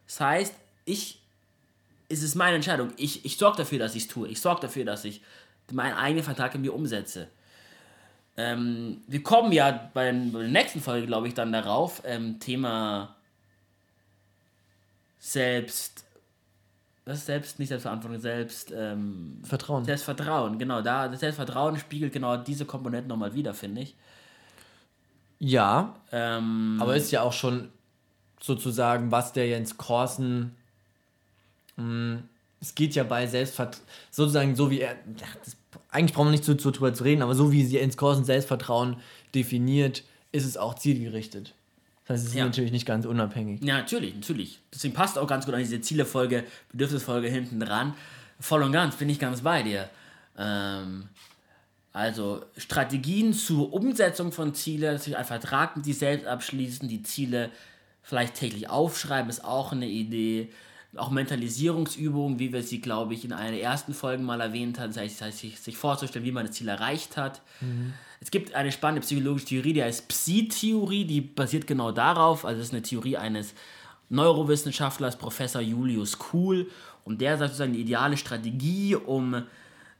Das 0.06 0.21
heißt, 0.21 0.54
ich, 0.87 1.21
es 2.09 2.23
ist 2.23 2.37
meine 2.37 2.56
Entscheidung. 2.56 2.92
Ich, 2.97 3.25
ich 3.26 3.37
sorge 3.37 3.59
dafür, 3.59 3.78
dass 3.78 3.94
ich 3.94 4.04
es 4.04 4.09
tue. 4.09 4.28
Ich 4.28 4.40
sorge 4.40 4.62
dafür, 4.62 4.87
dass 4.87 5.04
ich 5.04 5.23
meinen 5.71 5.94
eigenen 5.94 6.25
Vertrag 6.25 6.54
in 6.54 6.62
mir 6.62 6.73
umsetze. 6.73 7.28
Ähm, 8.37 9.02
wir 9.06 9.23
kommen 9.23 9.52
ja 9.52 9.90
bei, 9.92 10.11
bei 10.11 10.40
der 10.40 10.49
nächsten 10.49 10.80
Folge, 10.80 11.06
glaube 11.06 11.28
ich, 11.28 11.35
dann 11.35 11.52
darauf. 11.52 12.02
Ähm, 12.04 12.40
Thema 12.40 13.14
Selbst 15.18 16.03
das 17.04 17.18
ist 17.18 17.26
selbst 17.26 17.58
nicht 17.58 17.68
Selbstverantwortung, 17.68 18.20
selbst 18.20 18.73
ähm, 18.75 19.38
Vertrauen. 19.42 19.84
Selbstvertrauen, 19.84 20.58
genau. 20.58 20.80
Da, 20.80 21.08
das 21.08 21.20
Selbstvertrauen 21.20 21.78
spiegelt 21.78 22.12
genau 22.12 22.37
diese 22.38 22.64
Komponenten 22.64 23.08
nochmal 23.08 23.34
wieder, 23.34 23.52
finde 23.52 23.82
ich. 23.82 23.94
Ja. 25.38 25.94
Ähm, 26.12 26.78
aber 26.80 26.96
ist 26.96 27.11
ja 27.11 27.20
auch 27.23 27.34
schon 27.34 27.68
sozusagen, 28.40 29.11
was 29.11 29.32
der 29.32 29.49
Jens 29.49 29.76
Korsen. 29.76 30.56
Mh, 31.76 31.84
hm, 31.84 32.28
es 32.61 32.75
geht 32.75 32.94
ja 32.94 33.04
bei 33.04 33.26
Selbstvertrauen, 33.26 33.84
sozusagen 34.11 34.56
so 34.56 34.70
wie 34.70 34.80
er. 34.80 34.92
Ja, 34.92 35.26
das, 35.44 35.56
eigentlich 35.90 36.14
brauchen 36.14 36.28
wir 36.28 36.32
nicht 36.32 36.44
zu, 36.44 36.56
zu 36.56 36.70
drüber 36.70 36.94
zu 36.94 37.04
reden, 37.04 37.20
aber 37.20 37.34
so 37.34 37.52
wie 37.52 37.62
Jens 37.62 37.99
Korsen 37.99 38.25
Selbstvertrauen 38.25 38.96
definiert, 39.34 40.04
ist 40.32 40.46
es 40.46 40.56
auch 40.56 40.75
zielgerichtet. 40.75 41.54
Das 42.06 42.16
heißt, 42.16 42.25
es 42.25 42.30
ist 42.30 42.37
ja. 42.37 42.44
natürlich 42.44 42.73
nicht 42.73 42.87
ganz 42.87 43.06
unabhängig. 43.06 43.62
Ja, 43.62 43.78
natürlich, 43.78 44.14
natürlich. 44.14 44.61
Deswegen 44.73 44.94
passt 44.94 45.18
auch 45.18 45.26
ganz 45.26 45.46
gut 45.46 45.54
an 45.54 45.61
diese 45.61 45.80
Zielefolge, 45.80 46.44
Bedürfnisfolge 46.70 47.28
hinten 47.28 47.61
dran. 47.61 47.94
Voll 48.40 48.62
und 48.62 48.73
ganz, 48.73 48.96
bin 48.96 49.08
ich 49.08 49.18
ganz 49.18 49.40
bei 49.40 49.62
dir. 49.62 49.88
Ähm, 50.37 51.08
also 51.92 52.44
Strategien 52.56 53.32
zur 53.32 53.73
Umsetzung 53.73 54.32
von 54.32 54.54
Zielen, 54.54 54.94
dass 54.94 55.06
ich 55.06 55.16
einen 55.16 55.25
Vertrag 55.25 55.76
mit 55.76 55.84
sich 55.87 55.99
selbst 55.99 56.26
abschließen, 56.26 56.88
die 56.88 57.02
Ziele 57.02 57.50
Vielleicht 58.04 58.34
täglich 58.34 58.68
aufschreiben 58.68 59.30
ist 59.30 59.44
auch 59.44 59.73
eine 59.73 59.88
Idee. 59.88 60.50
Auch 60.96 61.10
Mentalisierungsübungen, 61.10 62.38
wie 62.38 62.52
wir 62.52 62.62
sie, 62.62 62.80
glaube 62.80 63.14
ich, 63.14 63.24
in 63.24 63.32
einer 63.32 63.52
der 63.52 63.62
ersten 63.62 63.94
Folgen 63.94 64.24
mal 64.24 64.40
erwähnt 64.40 64.78
haben. 64.78 64.90
Das 64.90 64.98
heißt, 64.98 65.20
das 65.20 65.28
heißt 65.28 65.38
sich, 65.38 65.60
sich 65.60 65.76
vorzustellen, 65.76 66.24
wie 66.24 66.32
man 66.32 66.46
das 66.46 66.56
Ziel 66.56 66.68
erreicht 66.68 67.16
hat. 67.16 67.42
Mhm. 67.60 67.94
Es 68.20 68.30
gibt 68.30 68.54
eine 68.54 68.72
spannende 68.72 69.02
psychologische 69.02 69.46
Theorie, 69.46 69.72
die 69.74 69.82
heißt 69.82 70.08
Psi-Theorie, 70.08 71.04
die 71.04 71.20
basiert 71.20 71.66
genau 71.66 71.92
darauf. 71.92 72.44
Also, 72.44 72.58
das 72.58 72.68
ist 72.68 72.72
eine 72.72 72.82
Theorie 72.82 73.16
eines 73.16 73.54
Neurowissenschaftlers, 74.08 75.16
Professor 75.16 75.60
Julius 75.60 76.18
Kuhl. 76.18 76.70
Und 77.04 77.20
der 77.20 77.36
sagt 77.36 77.50
sozusagen, 77.50 77.74
die 77.74 77.80
ideale 77.80 78.16
Strategie, 78.16 78.94
um 78.94 79.42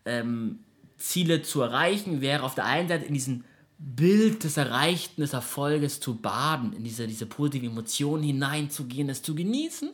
ähm, 0.04 0.60
Ziele 0.96 1.42
zu 1.42 1.60
erreichen, 1.60 2.20
wäre 2.20 2.42
auf 2.42 2.54
der 2.54 2.64
einen 2.64 2.88
Seite 2.88 3.04
in 3.04 3.14
diesem 3.14 3.44
Bild 3.78 4.44
des 4.44 4.56
Erreichten, 4.56 5.20
des 5.20 5.32
Erfolges 5.32 6.00
zu 6.00 6.16
baden, 6.16 6.72
in 6.72 6.84
diese, 6.84 7.06
diese 7.06 7.26
positive 7.26 7.66
Emotion 7.66 8.22
hineinzugehen, 8.22 9.08
es 9.08 9.22
zu 9.22 9.34
genießen. 9.34 9.90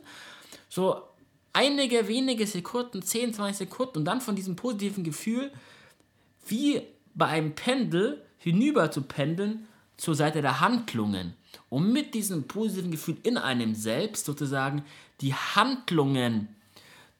So 0.73 1.03
einige 1.51 2.07
wenige 2.07 2.47
Sekunden, 2.47 3.01
10, 3.01 3.33
20 3.33 3.57
Sekunden 3.57 3.99
und 3.99 4.05
dann 4.05 4.21
von 4.21 4.37
diesem 4.37 4.55
positiven 4.55 5.03
Gefühl 5.03 5.51
wie 6.47 6.81
bei 7.13 7.27
einem 7.27 7.53
Pendel 7.53 8.21
hinüber 8.37 8.89
zu 8.89 9.01
pendeln 9.01 9.67
zur 9.97 10.15
Seite 10.15 10.41
der 10.41 10.61
Handlungen, 10.61 11.33
um 11.67 11.91
mit 11.91 12.13
diesem 12.13 12.47
positiven 12.47 12.89
Gefühl 12.89 13.17
in 13.23 13.37
einem 13.37 13.75
selbst 13.75 14.25
sozusagen 14.25 14.85
die 15.19 15.33
Handlungen 15.33 16.47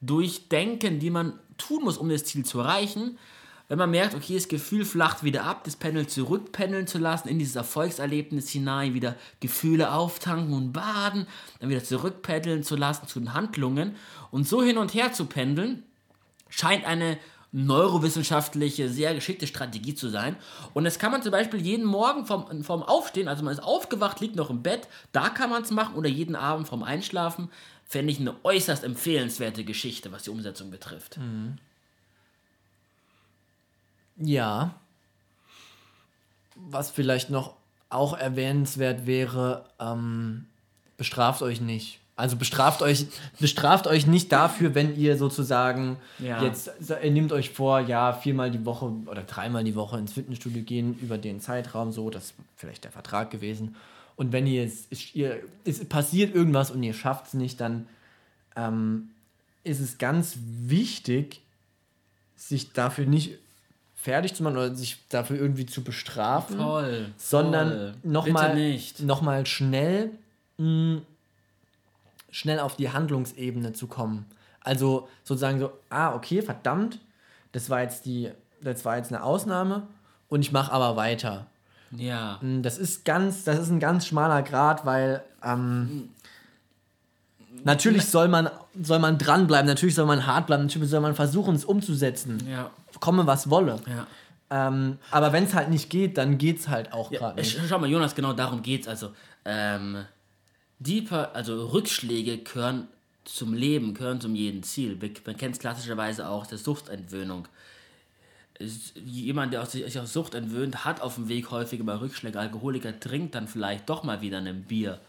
durchdenken, 0.00 0.98
die 0.98 1.10
man 1.10 1.38
tun 1.58 1.84
muss, 1.84 1.98
um 1.98 2.08
das 2.08 2.24
Ziel 2.24 2.46
zu 2.46 2.60
erreichen, 2.60 3.18
wenn 3.68 3.78
man 3.78 3.90
merkt, 3.90 4.14
okay, 4.14 4.34
das 4.34 4.48
Gefühl 4.48 4.84
flacht 4.84 5.22
wieder 5.22 5.44
ab, 5.44 5.64
das 5.64 5.76
Panel 5.76 6.06
zurückpendeln 6.06 6.86
zu 6.86 6.98
lassen, 6.98 7.28
in 7.28 7.38
dieses 7.38 7.56
Erfolgserlebnis 7.56 8.50
hinein, 8.50 8.94
wieder 8.94 9.16
Gefühle 9.40 9.92
auftanken 9.92 10.52
und 10.52 10.72
baden, 10.72 11.26
dann 11.60 11.70
wieder 11.70 11.84
zurückpendeln 11.84 12.62
zu 12.62 12.76
lassen 12.76 13.06
zu 13.06 13.18
den 13.18 13.34
Handlungen 13.34 13.96
und 14.30 14.46
so 14.46 14.62
hin 14.62 14.78
und 14.78 14.94
her 14.94 15.12
zu 15.12 15.26
pendeln, 15.26 15.84
scheint 16.48 16.84
eine 16.84 17.18
neurowissenschaftliche, 17.52 18.88
sehr 18.88 19.14
geschickte 19.14 19.46
Strategie 19.46 19.94
zu 19.94 20.08
sein. 20.08 20.36
Und 20.72 20.84
das 20.84 20.98
kann 20.98 21.12
man 21.12 21.22
zum 21.22 21.32
Beispiel 21.32 21.60
jeden 21.60 21.84
Morgen 21.84 22.24
vom, 22.26 22.64
vom 22.64 22.82
Aufstehen, 22.82 23.28
also 23.28 23.44
man 23.44 23.52
ist 23.52 23.62
aufgewacht, 23.62 24.20
liegt 24.20 24.36
noch 24.36 24.50
im 24.50 24.62
Bett, 24.62 24.88
da 25.12 25.28
kann 25.28 25.50
man 25.50 25.62
es 25.62 25.70
machen 25.70 25.94
oder 25.94 26.08
jeden 26.08 26.34
Abend 26.34 26.66
vom 26.66 26.82
Einschlafen. 26.82 27.50
Fände 27.86 28.10
ich 28.10 28.20
eine 28.20 28.34
äußerst 28.42 28.84
empfehlenswerte 28.84 29.64
Geschichte, 29.64 30.12
was 30.12 30.22
die 30.22 30.30
Umsetzung 30.30 30.70
betrifft. 30.70 31.18
Mhm. 31.18 31.58
Ja. 34.16 34.74
Was 36.54 36.90
vielleicht 36.90 37.30
noch 37.30 37.54
auch 37.88 38.16
erwähnenswert 38.16 39.06
wäre, 39.06 39.64
ähm, 39.78 40.46
bestraft 40.96 41.42
euch 41.42 41.60
nicht. 41.60 41.98
Also 42.14 42.36
bestraft 42.36 42.82
euch, 42.82 43.06
bestraft 43.40 43.86
euch 43.86 44.06
nicht 44.06 44.30
dafür, 44.32 44.74
wenn 44.74 44.96
ihr 44.96 45.16
sozusagen 45.16 45.96
ja. 46.18 46.42
jetzt 46.42 46.70
ihr 47.02 47.10
nehmt 47.10 47.32
euch 47.32 47.50
vor, 47.50 47.80
ja, 47.80 48.12
viermal 48.12 48.50
die 48.50 48.64
Woche 48.66 48.92
oder 49.06 49.22
dreimal 49.22 49.64
die 49.64 49.74
Woche 49.74 49.98
ins 49.98 50.12
Fitnessstudio 50.12 50.62
gehen 50.62 50.96
über 51.00 51.18
den 51.18 51.40
Zeitraum 51.40 51.90
so, 51.90 52.10
das 52.10 52.26
ist 52.26 52.34
vielleicht 52.56 52.84
der 52.84 52.92
Vertrag 52.92 53.30
gewesen. 53.30 53.76
Und 54.14 54.32
wenn 54.32 54.46
ihr 54.46 54.64
es, 54.64 55.14
ihr, 55.14 55.40
es 55.64 55.84
passiert 55.86 56.34
irgendwas 56.34 56.70
und 56.70 56.82
ihr 56.82 56.92
schafft 56.92 57.28
es 57.28 57.34
nicht, 57.34 57.60
dann 57.60 57.88
ähm, 58.56 59.08
ist 59.64 59.80
es 59.80 59.98
ganz 59.98 60.36
wichtig, 60.38 61.40
sich 62.36 62.72
dafür 62.72 63.06
nicht 63.06 63.38
fertig 64.02 64.34
zu 64.34 64.42
machen 64.42 64.56
oder 64.56 64.74
sich 64.74 64.98
dafür 65.10 65.38
irgendwie 65.38 65.64
zu 65.64 65.84
bestrafen, 65.84 66.56
voll, 66.56 67.06
sondern 67.16 67.94
nochmal 68.02 68.80
noch 68.98 69.22
mal 69.22 69.46
schnell, 69.46 70.10
mh, 70.58 70.66
mm, 70.66 71.02
schnell 72.32 72.58
auf 72.58 72.74
die 72.74 72.90
Handlungsebene 72.90 73.74
zu 73.74 73.86
kommen. 73.86 74.26
Also 74.60 75.08
sozusagen 75.22 75.60
so, 75.60 75.72
ah, 75.88 76.16
okay, 76.16 76.42
verdammt, 76.42 76.98
das 77.52 77.70
war 77.70 77.82
jetzt 77.82 78.04
die, 78.04 78.32
das 78.60 78.84
war 78.84 78.96
jetzt 78.96 79.12
eine 79.12 79.22
Ausnahme 79.22 79.86
und 80.28 80.40
ich 80.40 80.50
mache 80.50 80.72
aber 80.72 80.96
weiter. 80.96 81.46
Ja. 81.92 82.40
Mm, 82.42 82.62
das 82.62 82.78
ist 82.78 83.04
ganz, 83.04 83.44
das 83.44 83.60
ist 83.60 83.70
ein 83.70 83.78
ganz 83.78 84.04
schmaler 84.04 84.42
Grad, 84.42 84.84
weil 84.84 85.22
ähm, 85.44 86.08
natürlich 87.62 88.06
soll 88.06 88.26
man, 88.26 88.50
soll 88.82 88.98
man 88.98 89.16
dranbleiben, 89.16 89.68
natürlich 89.68 89.94
soll 89.94 90.06
man 90.06 90.26
hart 90.26 90.48
bleiben, 90.48 90.64
natürlich 90.64 90.90
soll 90.90 91.00
man 91.00 91.14
versuchen, 91.14 91.54
es 91.54 91.64
umzusetzen. 91.64 92.42
Ja 92.50 92.72
komme, 93.02 93.26
was 93.26 93.50
wolle. 93.50 93.78
Ja. 93.86 94.06
Ähm, 94.68 94.98
aber 95.10 95.32
wenn 95.32 95.44
es 95.44 95.54
halt 95.54 95.68
nicht 95.68 95.90
geht, 95.90 96.16
dann 96.16 96.38
geht 96.38 96.60
es 96.60 96.68
halt 96.68 96.92
auch 96.92 97.10
gerade 97.10 97.40
nicht. 97.40 97.58
Schau 97.68 97.78
mal, 97.78 97.90
Jonas, 97.90 98.14
genau 98.14 98.32
darum 98.32 98.62
geht 98.62 98.82
es. 98.82 98.88
Also, 98.88 99.10
ähm, 99.44 100.04
deeper, 100.78 101.34
also 101.34 101.66
Rückschläge 101.66 102.38
gehören 102.38 102.88
zum 103.24 103.54
Leben, 103.54 103.94
gehören 103.94 104.20
zum 104.20 104.34
jeden 104.34 104.62
Ziel. 104.62 104.98
Man 105.26 105.36
kennt 105.36 105.54
es 105.54 105.60
klassischerweise 105.60 106.28
auch 106.28 106.46
der 106.46 106.58
Suchtentwöhnung. 106.58 107.48
Jemand, 108.94 109.54
der 109.54 109.64
sich 109.64 109.98
aus 109.98 110.12
Sucht 110.12 110.34
entwöhnt, 110.34 110.84
hat 110.84 111.00
auf 111.00 111.14
dem 111.14 111.28
Weg 111.28 111.50
häufiger 111.50 111.82
mal 111.82 111.96
Rückschläge. 111.96 112.38
Alkoholiker 112.38 112.98
trinkt 113.00 113.34
dann 113.34 113.48
vielleicht 113.48 113.88
doch 113.88 114.04
mal 114.04 114.20
wieder 114.20 114.38
ein 114.38 114.64
Bier, 114.64 115.00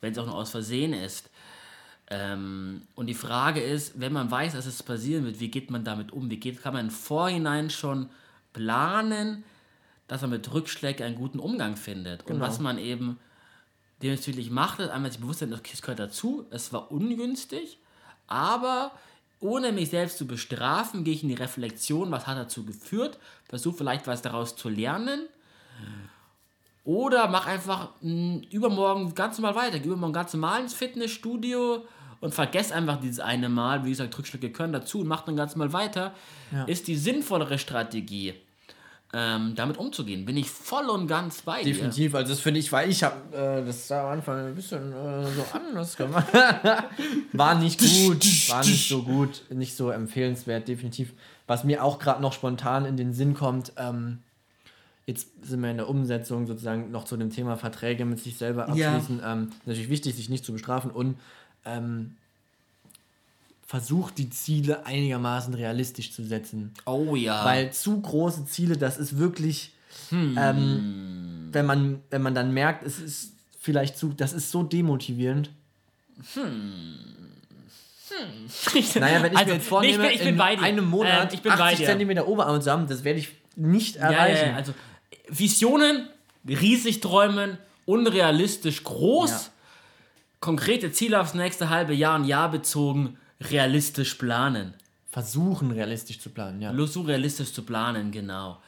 wenn 0.00 0.12
es 0.12 0.18
auch 0.18 0.26
nur 0.26 0.34
aus 0.34 0.50
Versehen 0.50 0.92
ist. 0.92 1.29
Ähm, 2.10 2.82
und 2.96 3.06
die 3.06 3.14
Frage 3.14 3.60
ist, 3.60 4.00
wenn 4.00 4.12
man 4.12 4.30
weiß, 4.30 4.54
dass 4.54 4.66
es 4.66 4.82
passieren 4.82 5.24
wird, 5.24 5.38
wie 5.38 5.50
geht 5.50 5.70
man 5.70 5.84
damit 5.84 6.12
um? 6.12 6.28
Wie 6.28 6.38
geht, 6.38 6.60
kann 6.60 6.74
man 6.74 6.86
im 6.86 6.90
Vorhinein 6.90 7.70
schon 7.70 8.10
planen, 8.52 9.44
dass 10.08 10.22
man 10.22 10.30
mit 10.30 10.52
Rückschlägen 10.52 11.06
einen 11.06 11.14
guten 11.14 11.38
Umgang 11.38 11.76
findet? 11.76 12.26
Genau. 12.26 12.34
Und 12.34 12.40
was 12.40 12.58
man 12.58 12.78
eben 12.78 13.18
dementsprechend 14.02 14.50
macht, 14.50 14.80
ist 14.80 14.90
einmal 14.90 15.12
sich 15.12 15.20
bewusst 15.20 15.38
sein, 15.38 15.54
okay, 15.54 15.70
es 15.72 15.82
gehört 15.82 16.00
dazu, 16.00 16.46
es 16.50 16.72
war 16.72 16.90
ungünstig, 16.90 17.78
aber 18.26 18.92
ohne 19.38 19.72
mich 19.72 19.90
selbst 19.90 20.18
zu 20.18 20.26
bestrafen, 20.26 21.04
gehe 21.04 21.14
ich 21.14 21.22
in 21.22 21.28
die 21.28 21.34
Reflexion, 21.34 22.10
was 22.10 22.26
hat 22.26 22.36
dazu 22.36 22.64
geführt, 22.64 23.18
versuche 23.44 23.78
vielleicht 23.78 24.06
was 24.06 24.20
daraus 24.20 24.56
zu 24.56 24.68
lernen. 24.68 25.28
Oder 26.84 27.28
mach 27.28 27.46
einfach 27.46 27.90
mh, 28.00 28.42
übermorgen 28.50 29.14
ganz 29.14 29.38
normal 29.38 29.54
weiter. 29.54 29.78
Geh 29.78 29.86
übermorgen 29.86 30.12
ganz 30.12 30.32
normal 30.32 30.62
ins 30.62 30.74
Fitnessstudio, 30.74 31.84
und 32.20 32.34
vergesst 32.34 32.72
einfach 32.72 33.00
dieses 33.00 33.20
eine 33.20 33.48
Mal, 33.48 33.84
wie 33.84 33.90
gesagt, 33.90 34.16
Rückschläge 34.16 34.50
können 34.50 34.72
dazu 34.72 35.00
und 35.00 35.06
macht 35.06 35.26
dann 35.28 35.36
ganz 35.36 35.56
mal 35.56 35.72
weiter, 35.72 36.14
ja. 36.52 36.64
ist 36.64 36.86
die 36.86 36.96
sinnvollere 36.96 37.58
Strategie. 37.58 38.34
Ähm, 39.12 39.54
damit 39.56 39.76
umzugehen, 39.76 40.24
bin 40.24 40.36
ich 40.36 40.48
voll 40.48 40.88
und 40.88 41.08
ganz 41.08 41.42
bei 41.42 41.64
dir. 41.64 41.72
Definitiv, 41.72 42.14
also 42.14 42.32
das 42.32 42.38
finde 42.38 42.60
ich, 42.60 42.70
weil 42.70 42.88
ich 42.88 43.02
habe 43.02 43.16
äh, 43.36 43.66
das 43.66 43.88
sah 43.88 44.04
am 44.04 44.18
Anfang 44.18 44.46
ein 44.46 44.54
bisschen 44.54 44.92
äh, 44.92 45.26
so 45.26 45.44
anders 45.52 45.96
gemacht. 45.96 46.28
war 47.32 47.56
nicht 47.56 47.80
gut, 47.80 48.50
war 48.50 48.64
nicht 48.64 48.88
so 48.88 49.02
gut, 49.02 49.42
nicht 49.50 49.76
so 49.76 49.90
empfehlenswert, 49.90 50.68
definitiv. 50.68 51.12
Was 51.48 51.64
mir 51.64 51.82
auch 51.82 51.98
gerade 51.98 52.22
noch 52.22 52.32
spontan 52.32 52.84
in 52.84 52.96
den 52.96 53.12
Sinn 53.12 53.34
kommt, 53.34 53.72
ähm, 53.78 54.20
jetzt 55.06 55.44
sind 55.44 55.60
wir 55.60 55.72
in 55.72 55.78
der 55.78 55.88
Umsetzung 55.88 56.46
sozusagen 56.46 56.92
noch 56.92 57.04
zu 57.04 57.16
dem 57.16 57.30
Thema 57.30 57.56
Verträge 57.56 58.04
mit 58.04 58.20
sich 58.20 58.38
selber 58.38 58.68
abschließen. 58.68 59.18
Ja. 59.18 59.32
Ähm, 59.32 59.50
natürlich 59.66 59.90
wichtig, 59.90 60.14
sich 60.14 60.28
nicht 60.28 60.44
zu 60.44 60.52
bestrafen 60.52 60.92
und 60.92 61.16
ähm, 61.64 62.16
versucht, 63.66 64.18
die 64.18 64.30
Ziele 64.30 64.84
einigermaßen 64.84 65.54
realistisch 65.54 66.12
zu 66.12 66.24
setzen. 66.24 66.74
Oh 66.86 67.14
ja. 67.14 67.44
Weil 67.44 67.72
zu 67.72 68.00
große 68.00 68.46
Ziele, 68.46 68.76
das 68.76 68.98
ist 68.98 69.16
wirklich, 69.18 69.72
hm. 70.08 70.36
ähm, 70.36 71.48
wenn, 71.52 71.66
man, 71.66 72.00
wenn 72.10 72.20
man 72.22 72.34
dann 72.34 72.52
merkt, 72.52 72.84
es 72.84 72.98
ist 72.98 73.32
vielleicht 73.60 73.96
zu, 73.96 74.08
das 74.08 74.32
ist 74.32 74.50
so 74.50 74.64
demotivierend. 74.64 75.50
Hm. 76.34 76.98
Hm. 78.08 79.00
Naja, 79.00 79.22
wenn 79.22 79.32
ich 79.32 79.38
also, 79.38 79.50
mir 79.50 79.56
jetzt 79.56 79.68
vornehme, 79.68 80.12
ich 80.12 80.18
bin, 80.18 80.34
ich 80.34 80.36
bin 80.36 80.58
in 80.58 80.64
einem 80.64 80.90
Monat 80.90 81.28
ähm, 81.28 81.28
ich 81.32 81.42
bin 81.42 81.52
80 81.52 81.86
cm 81.86 82.18
Oberarm 82.18 82.56
zusammen, 82.56 82.88
das 82.88 83.04
werde 83.04 83.20
ich 83.20 83.28
nicht 83.54 83.96
erreichen. 83.96 84.46
Ja, 84.46 84.50
ja, 84.50 84.56
also 84.56 84.74
Visionen, 85.28 86.08
riesig 86.46 87.00
träumen, 87.00 87.58
unrealistisch 87.86 88.82
groß. 88.82 89.50
Konkrete 90.40 90.90
Ziele 90.90 91.20
aufs 91.20 91.34
nächste 91.34 91.68
halbe 91.68 91.92
Jahr 91.92 92.16
und 92.16 92.24
Jahr 92.24 92.50
bezogen 92.50 93.18
realistisch 93.40 94.14
planen. 94.14 94.74
Versuchen 95.10 95.70
realistisch 95.70 96.18
zu 96.18 96.30
planen, 96.30 96.62
ja. 96.62 96.74
So 96.86 97.02
realistisch 97.02 97.52
zu 97.52 97.62
planen, 97.62 98.10
genau. 98.10 98.58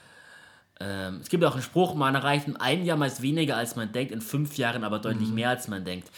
Ähm, 0.80 1.20
es 1.22 1.28
gibt 1.28 1.44
auch 1.44 1.54
einen 1.54 1.62
Spruch, 1.62 1.94
man 1.94 2.14
erreicht 2.14 2.48
in 2.48 2.56
einem 2.56 2.84
Jahr 2.84 2.96
meist 2.96 3.22
weniger 3.22 3.56
als 3.56 3.76
man 3.76 3.92
denkt, 3.92 4.12
in 4.12 4.20
fünf 4.20 4.56
Jahren 4.58 4.84
aber 4.84 4.98
deutlich 4.98 5.28
mhm. 5.28 5.34
mehr 5.36 5.48
als 5.50 5.68
man 5.68 5.84
denkt. 5.84 6.10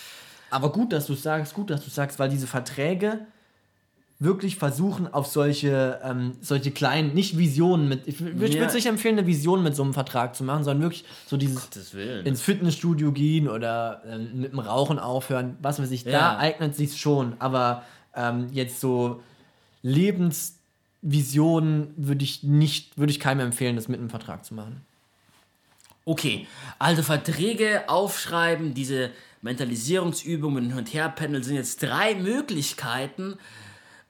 Aber 0.50 0.72
gut, 0.72 0.92
dass 0.92 1.06
du 1.06 1.14
sagst, 1.14 1.54
gut, 1.54 1.70
dass 1.70 1.84
du 1.84 1.90
sagst, 1.90 2.18
weil 2.18 2.30
diese 2.30 2.46
Verträge 2.46 3.26
wirklich 4.24 4.56
versuchen, 4.56 5.12
auf 5.12 5.26
solche, 5.26 6.00
ähm, 6.02 6.32
solche 6.40 6.70
kleinen, 6.70 7.12
nicht 7.14 7.36
Visionen 7.38 7.88
mit, 7.88 8.08
ich, 8.08 8.20
ich 8.20 8.38
würde 8.38 8.58
es 8.58 8.74
nicht 8.74 8.86
empfehlen, 8.86 9.18
eine 9.18 9.26
Vision 9.26 9.62
mit 9.62 9.76
so 9.76 9.82
einem 9.82 9.94
Vertrag 9.94 10.34
zu 10.34 10.42
machen, 10.42 10.64
sondern 10.64 10.82
wirklich 10.82 11.04
so 11.26 11.36
dieses 11.36 11.68
ins 12.24 12.40
Fitnessstudio 12.40 13.12
gehen 13.12 13.48
oder 13.48 14.02
ähm, 14.06 14.40
mit 14.40 14.52
dem 14.52 14.58
Rauchen 14.58 14.98
aufhören, 14.98 15.56
was 15.60 15.80
weiß 15.80 15.90
ich, 15.90 16.04
ja. 16.04 16.12
da 16.12 16.38
eignet 16.38 16.74
sich 16.74 16.98
schon, 17.00 17.34
aber 17.38 17.84
ähm, 18.16 18.48
jetzt 18.52 18.80
so 18.80 19.22
Lebensvisionen 19.82 21.92
würde 21.96 22.24
ich 22.24 22.42
nicht, 22.42 22.98
würde 22.98 23.12
ich 23.12 23.20
keinem 23.20 23.46
empfehlen, 23.46 23.76
das 23.76 23.88
mit 23.88 24.00
einem 24.00 24.10
Vertrag 24.10 24.44
zu 24.44 24.54
machen. 24.54 24.80
Okay, 26.06 26.46
also 26.78 27.02
Verträge 27.02 27.88
aufschreiben, 27.88 28.74
diese 28.74 29.10
Mentalisierungsübungen, 29.44 30.68
Hin- 30.68 30.78
und 30.78 30.92
Herpendel 30.92 31.44
sind 31.44 31.56
jetzt 31.56 31.82
drei 31.82 32.14
Möglichkeiten, 32.14 33.36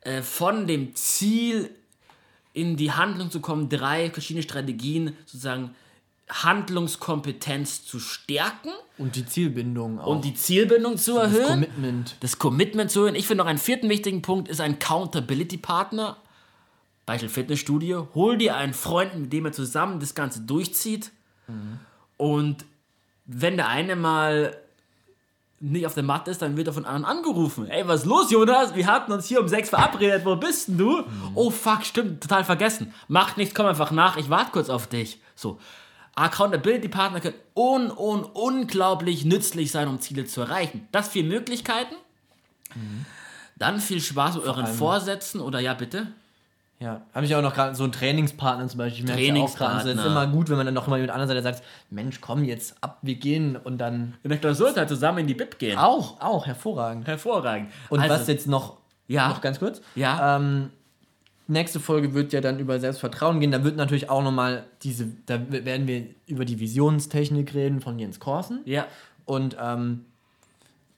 äh, 0.04 0.22
von 0.22 0.66
dem 0.66 0.94
Ziel 0.94 1.70
in 2.52 2.76
die 2.76 2.92
Handlung 2.92 3.30
zu 3.30 3.40
kommen, 3.40 3.68
drei 3.68 4.10
verschiedene 4.10 4.42
Strategien, 4.42 5.16
sozusagen 5.26 5.74
Handlungskompetenz 6.28 7.84
zu 7.84 7.98
stärken 8.00 8.70
Und 8.96 9.16
die 9.16 9.26
Zielbindung 9.26 9.98
auch. 9.98 10.06
und 10.06 10.24
die 10.24 10.34
Zielbindung 10.34 10.96
zu 10.96 11.14
das 11.14 11.32
erhöhen 11.32 11.48
Commitment. 11.48 12.16
das 12.20 12.38
Commitment 12.38 12.90
zu 12.90 13.02
hören. 13.02 13.14
Ich 13.14 13.26
finde 13.26 13.42
noch 13.42 13.50
einen 13.50 13.58
vierten 13.58 13.88
wichtigen 13.90 14.22
Punkt 14.22 14.48
ist 14.48 14.60
ein 14.60 14.74
Accountability-Partner. 14.74 16.16
Beispiel 17.06 17.28
Fitnessstudio. 17.28 18.08
Hol 18.14 18.38
dir 18.38 18.56
einen 18.56 18.72
Freund, 18.72 19.18
mit 19.18 19.32
dem 19.32 19.44
er 19.44 19.52
zusammen 19.52 20.00
das 20.00 20.14
Ganze 20.14 20.40
durchzieht. 20.40 21.10
Und 22.16 22.64
wenn 23.26 23.56
der 23.56 23.68
eine 23.68 23.96
mal 23.96 24.56
nicht 25.70 25.86
auf 25.86 25.94
der 25.94 26.02
Matte 26.02 26.30
ist, 26.30 26.42
dann 26.42 26.56
wird 26.56 26.66
er 26.66 26.72
von 26.72 26.84
anderen 26.84 27.04
angerufen. 27.04 27.68
Ey, 27.68 27.86
was 27.86 28.02
ist 28.02 28.06
los, 28.06 28.30
Jonas? 28.30 28.74
Wir 28.74 28.86
hatten 28.86 29.12
uns 29.12 29.26
hier 29.26 29.40
um 29.40 29.48
sechs 29.48 29.70
verabredet. 29.70 30.24
Wo 30.24 30.36
bist 30.36 30.68
denn 30.68 30.78
du? 30.78 31.04
Oh, 31.34 31.50
fuck, 31.50 31.84
stimmt, 31.84 32.22
total 32.22 32.44
vergessen. 32.44 32.92
Macht 33.08 33.36
nichts, 33.36 33.54
komm 33.54 33.66
einfach 33.66 33.90
nach. 33.90 34.16
Ich 34.16 34.30
warte 34.30 34.50
kurz 34.52 34.68
auf 34.68 34.86
dich. 34.86 35.20
So. 35.34 35.58
Accountability-Partner 36.16 37.20
können 37.20 37.34
un, 37.54 37.90
un, 37.90 38.24
unglaublich 38.24 39.24
nützlich 39.24 39.70
sein, 39.72 39.88
um 39.88 40.00
Ziele 40.00 40.26
zu 40.26 40.42
erreichen. 40.42 40.86
Das 40.92 41.08
vier 41.08 41.24
Möglichkeiten. 41.24 41.94
Dann 43.56 43.80
viel 43.80 44.00
Spaß 44.00 44.36
mit 44.36 44.44
euren 44.44 44.66
Vorsätzen 44.66 45.40
oder 45.40 45.60
ja, 45.60 45.74
bitte. 45.74 46.08
Ja, 46.84 47.00
habe 47.14 47.24
ich 47.24 47.34
auch 47.34 47.40
noch 47.40 47.54
gerade 47.54 47.74
so 47.74 47.84
einen 47.84 47.92
Trainingspartner 47.92 48.68
zum 48.68 48.76
Beispiel. 48.78 49.04
Ich 49.04 49.10
merke 49.10 49.40
auch 49.42 49.56
gerade, 49.56 49.76
es 49.78 49.84
ist 49.86 49.92
Trainingspartner. 49.94 50.22
immer 50.24 50.26
gut, 50.32 50.50
wenn 50.50 50.56
man 50.58 50.66
dann 50.66 50.74
noch 50.74 50.86
mal 50.86 50.98
mit 51.00 51.08
der 51.08 51.14
anderen 51.14 51.28
Seite 51.28 51.42
sagt, 51.42 51.62
Mensch, 51.88 52.20
komm 52.20 52.44
jetzt 52.44 52.76
ab, 52.82 52.98
wir 53.00 53.14
gehen 53.14 53.56
und 53.56 53.78
dann 53.78 54.14
In 54.22 54.28
der 54.28 54.38
Klausur 54.38 54.74
halt 54.76 54.88
zusammen 54.90 55.18
in 55.20 55.26
die 55.26 55.34
Bib 55.34 55.58
gehen. 55.58 55.78
auch, 55.78 56.20
auch 56.20 56.46
hervorragend. 56.46 57.06
Hervorragend. 57.06 57.70
Und 57.88 58.00
also, 58.00 58.14
was 58.14 58.26
jetzt 58.26 58.46
noch, 58.46 58.76
Ja. 59.08 59.28
noch 59.30 59.40
ganz 59.40 59.58
kurz, 59.60 59.80
Ja. 59.94 60.36
ähm, 60.36 60.70
nächste 61.46 61.80
Folge 61.80 62.12
wird 62.12 62.32
ja 62.34 62.42
dann 62.42 62.58
über 62.58 62.78
Selbstvertrauen 62.78 63.40
gehen. 63.40 63.50
Da 63.50 63.64
wird 63.64 63.76
natürlich 63.76 64.10
auch 64.10 64.22
nochmal 64.22 64.64
diese, 64.82 65.08
da 65.24 65.38
werden 65.50 65.86
wir 65.86 66.06
über 66.26 66.44
die 66.44 66.60
Visionstechnik 66.60 67.54
reden 67.54 67.80
von 67.80 67.98
Jens 67.98 68.20
Korsen. 68.20 68.60
Ja. 68.66 68.86
Und 69.24 69.56
ähm, 69.58 70.04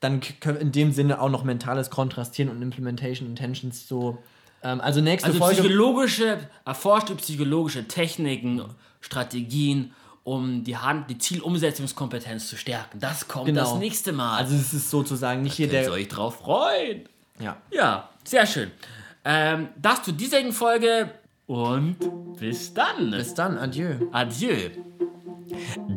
dann 0.01 0.19
können 0.41 0.57
wir 0.57 0.61
in 0.61 0.71
dem 0.73 0.91
Sinne 0.91 1.21
auch 1.21 1.29
noch 1.29 1.43
mentales 1.45 1.89
Kontrastieren 1.89 2.51
und 2.51 2.61
Implementation 2.61 3.27
Intentions 3.29 3.87
so. 3.87 4.17
Ähm, 4.63 4.81
also 4.81 5.01
nächste 5.01 5.27
Also 5.27 5.39
Folge. 5.39 5.61
psychologische, 5.61 6.39
erforschte 6.65 7.15
psychologische 7.15 7.87
Techniken, 7.87 8.63
Strategien, 9.01 9.93
um 10.23 10.63
die 10.63 10.75
Hand, 10.77 11.09
die 11.09 11.17
Zielumsetzungskompetenz 11.17 12.47
zu 12.49 12.57
stärken. 12.57 12.99
Das 12.99 13.27
kommt 13.27 13.45
Genau. 13.45 13.61
das 13.61 13.75
nächste 13.75 14.11
Mal. 14.11 14.37
Also 14.37 14.55
es 14.55 14.73
ist 14.73 14.89
sozusagen 14.89 15.41
nicht 15.41 15.53
hier 15.53 15.67
Könnt 15.67 15.79
ihr 15.79 15.83
der. 15.85 15.91
euch 15.93 16.07
drauf 16.07 16.39
freuen. 16.39 17.07
Ja. 17.39 17.57
Ja, 17.71 18.09
sehr 18.23 18.45
schön. 18.45 18.71
Ähm, 19.23 19.69
das 19.81 20.03
zu 20.03 20.11
dieser 20.11 20.51
Folge 20.51 21.11
und 21.45 21.95
bis 22.39 22.73
dann. 22.73 23.11
Bis 23.11 23.33
dann, 23.33 23.57
adieu. 23.57 23.95
Adieu. 24.11 24.69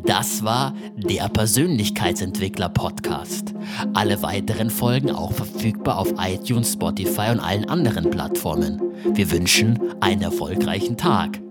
Das 0.05 0.43
war 0.43 0.73
der 0.95 1.27
Persönlichkeitsentwickler-Podcast. 1.29 3.53
Alle 3.93 4.21
weiteren 4.23 4.69
Folgen 4.69 5.11
auch 5.11 5.33
verfügbar 5.33 5.97
auf 5.97 6.13
iTunes, 6.17 6.73
Spotify 6.73 7.31
und 7.31 7.39
allen 7.39 7.67
anderen 7.69 8.09
Plattformen. 8.09 8.81
Wir 9.13 9.31
wünschen 9.31 9.79
einen 9.99 10.21
erfolgreichen 10.21 10.97
Tag. 10.97 11.41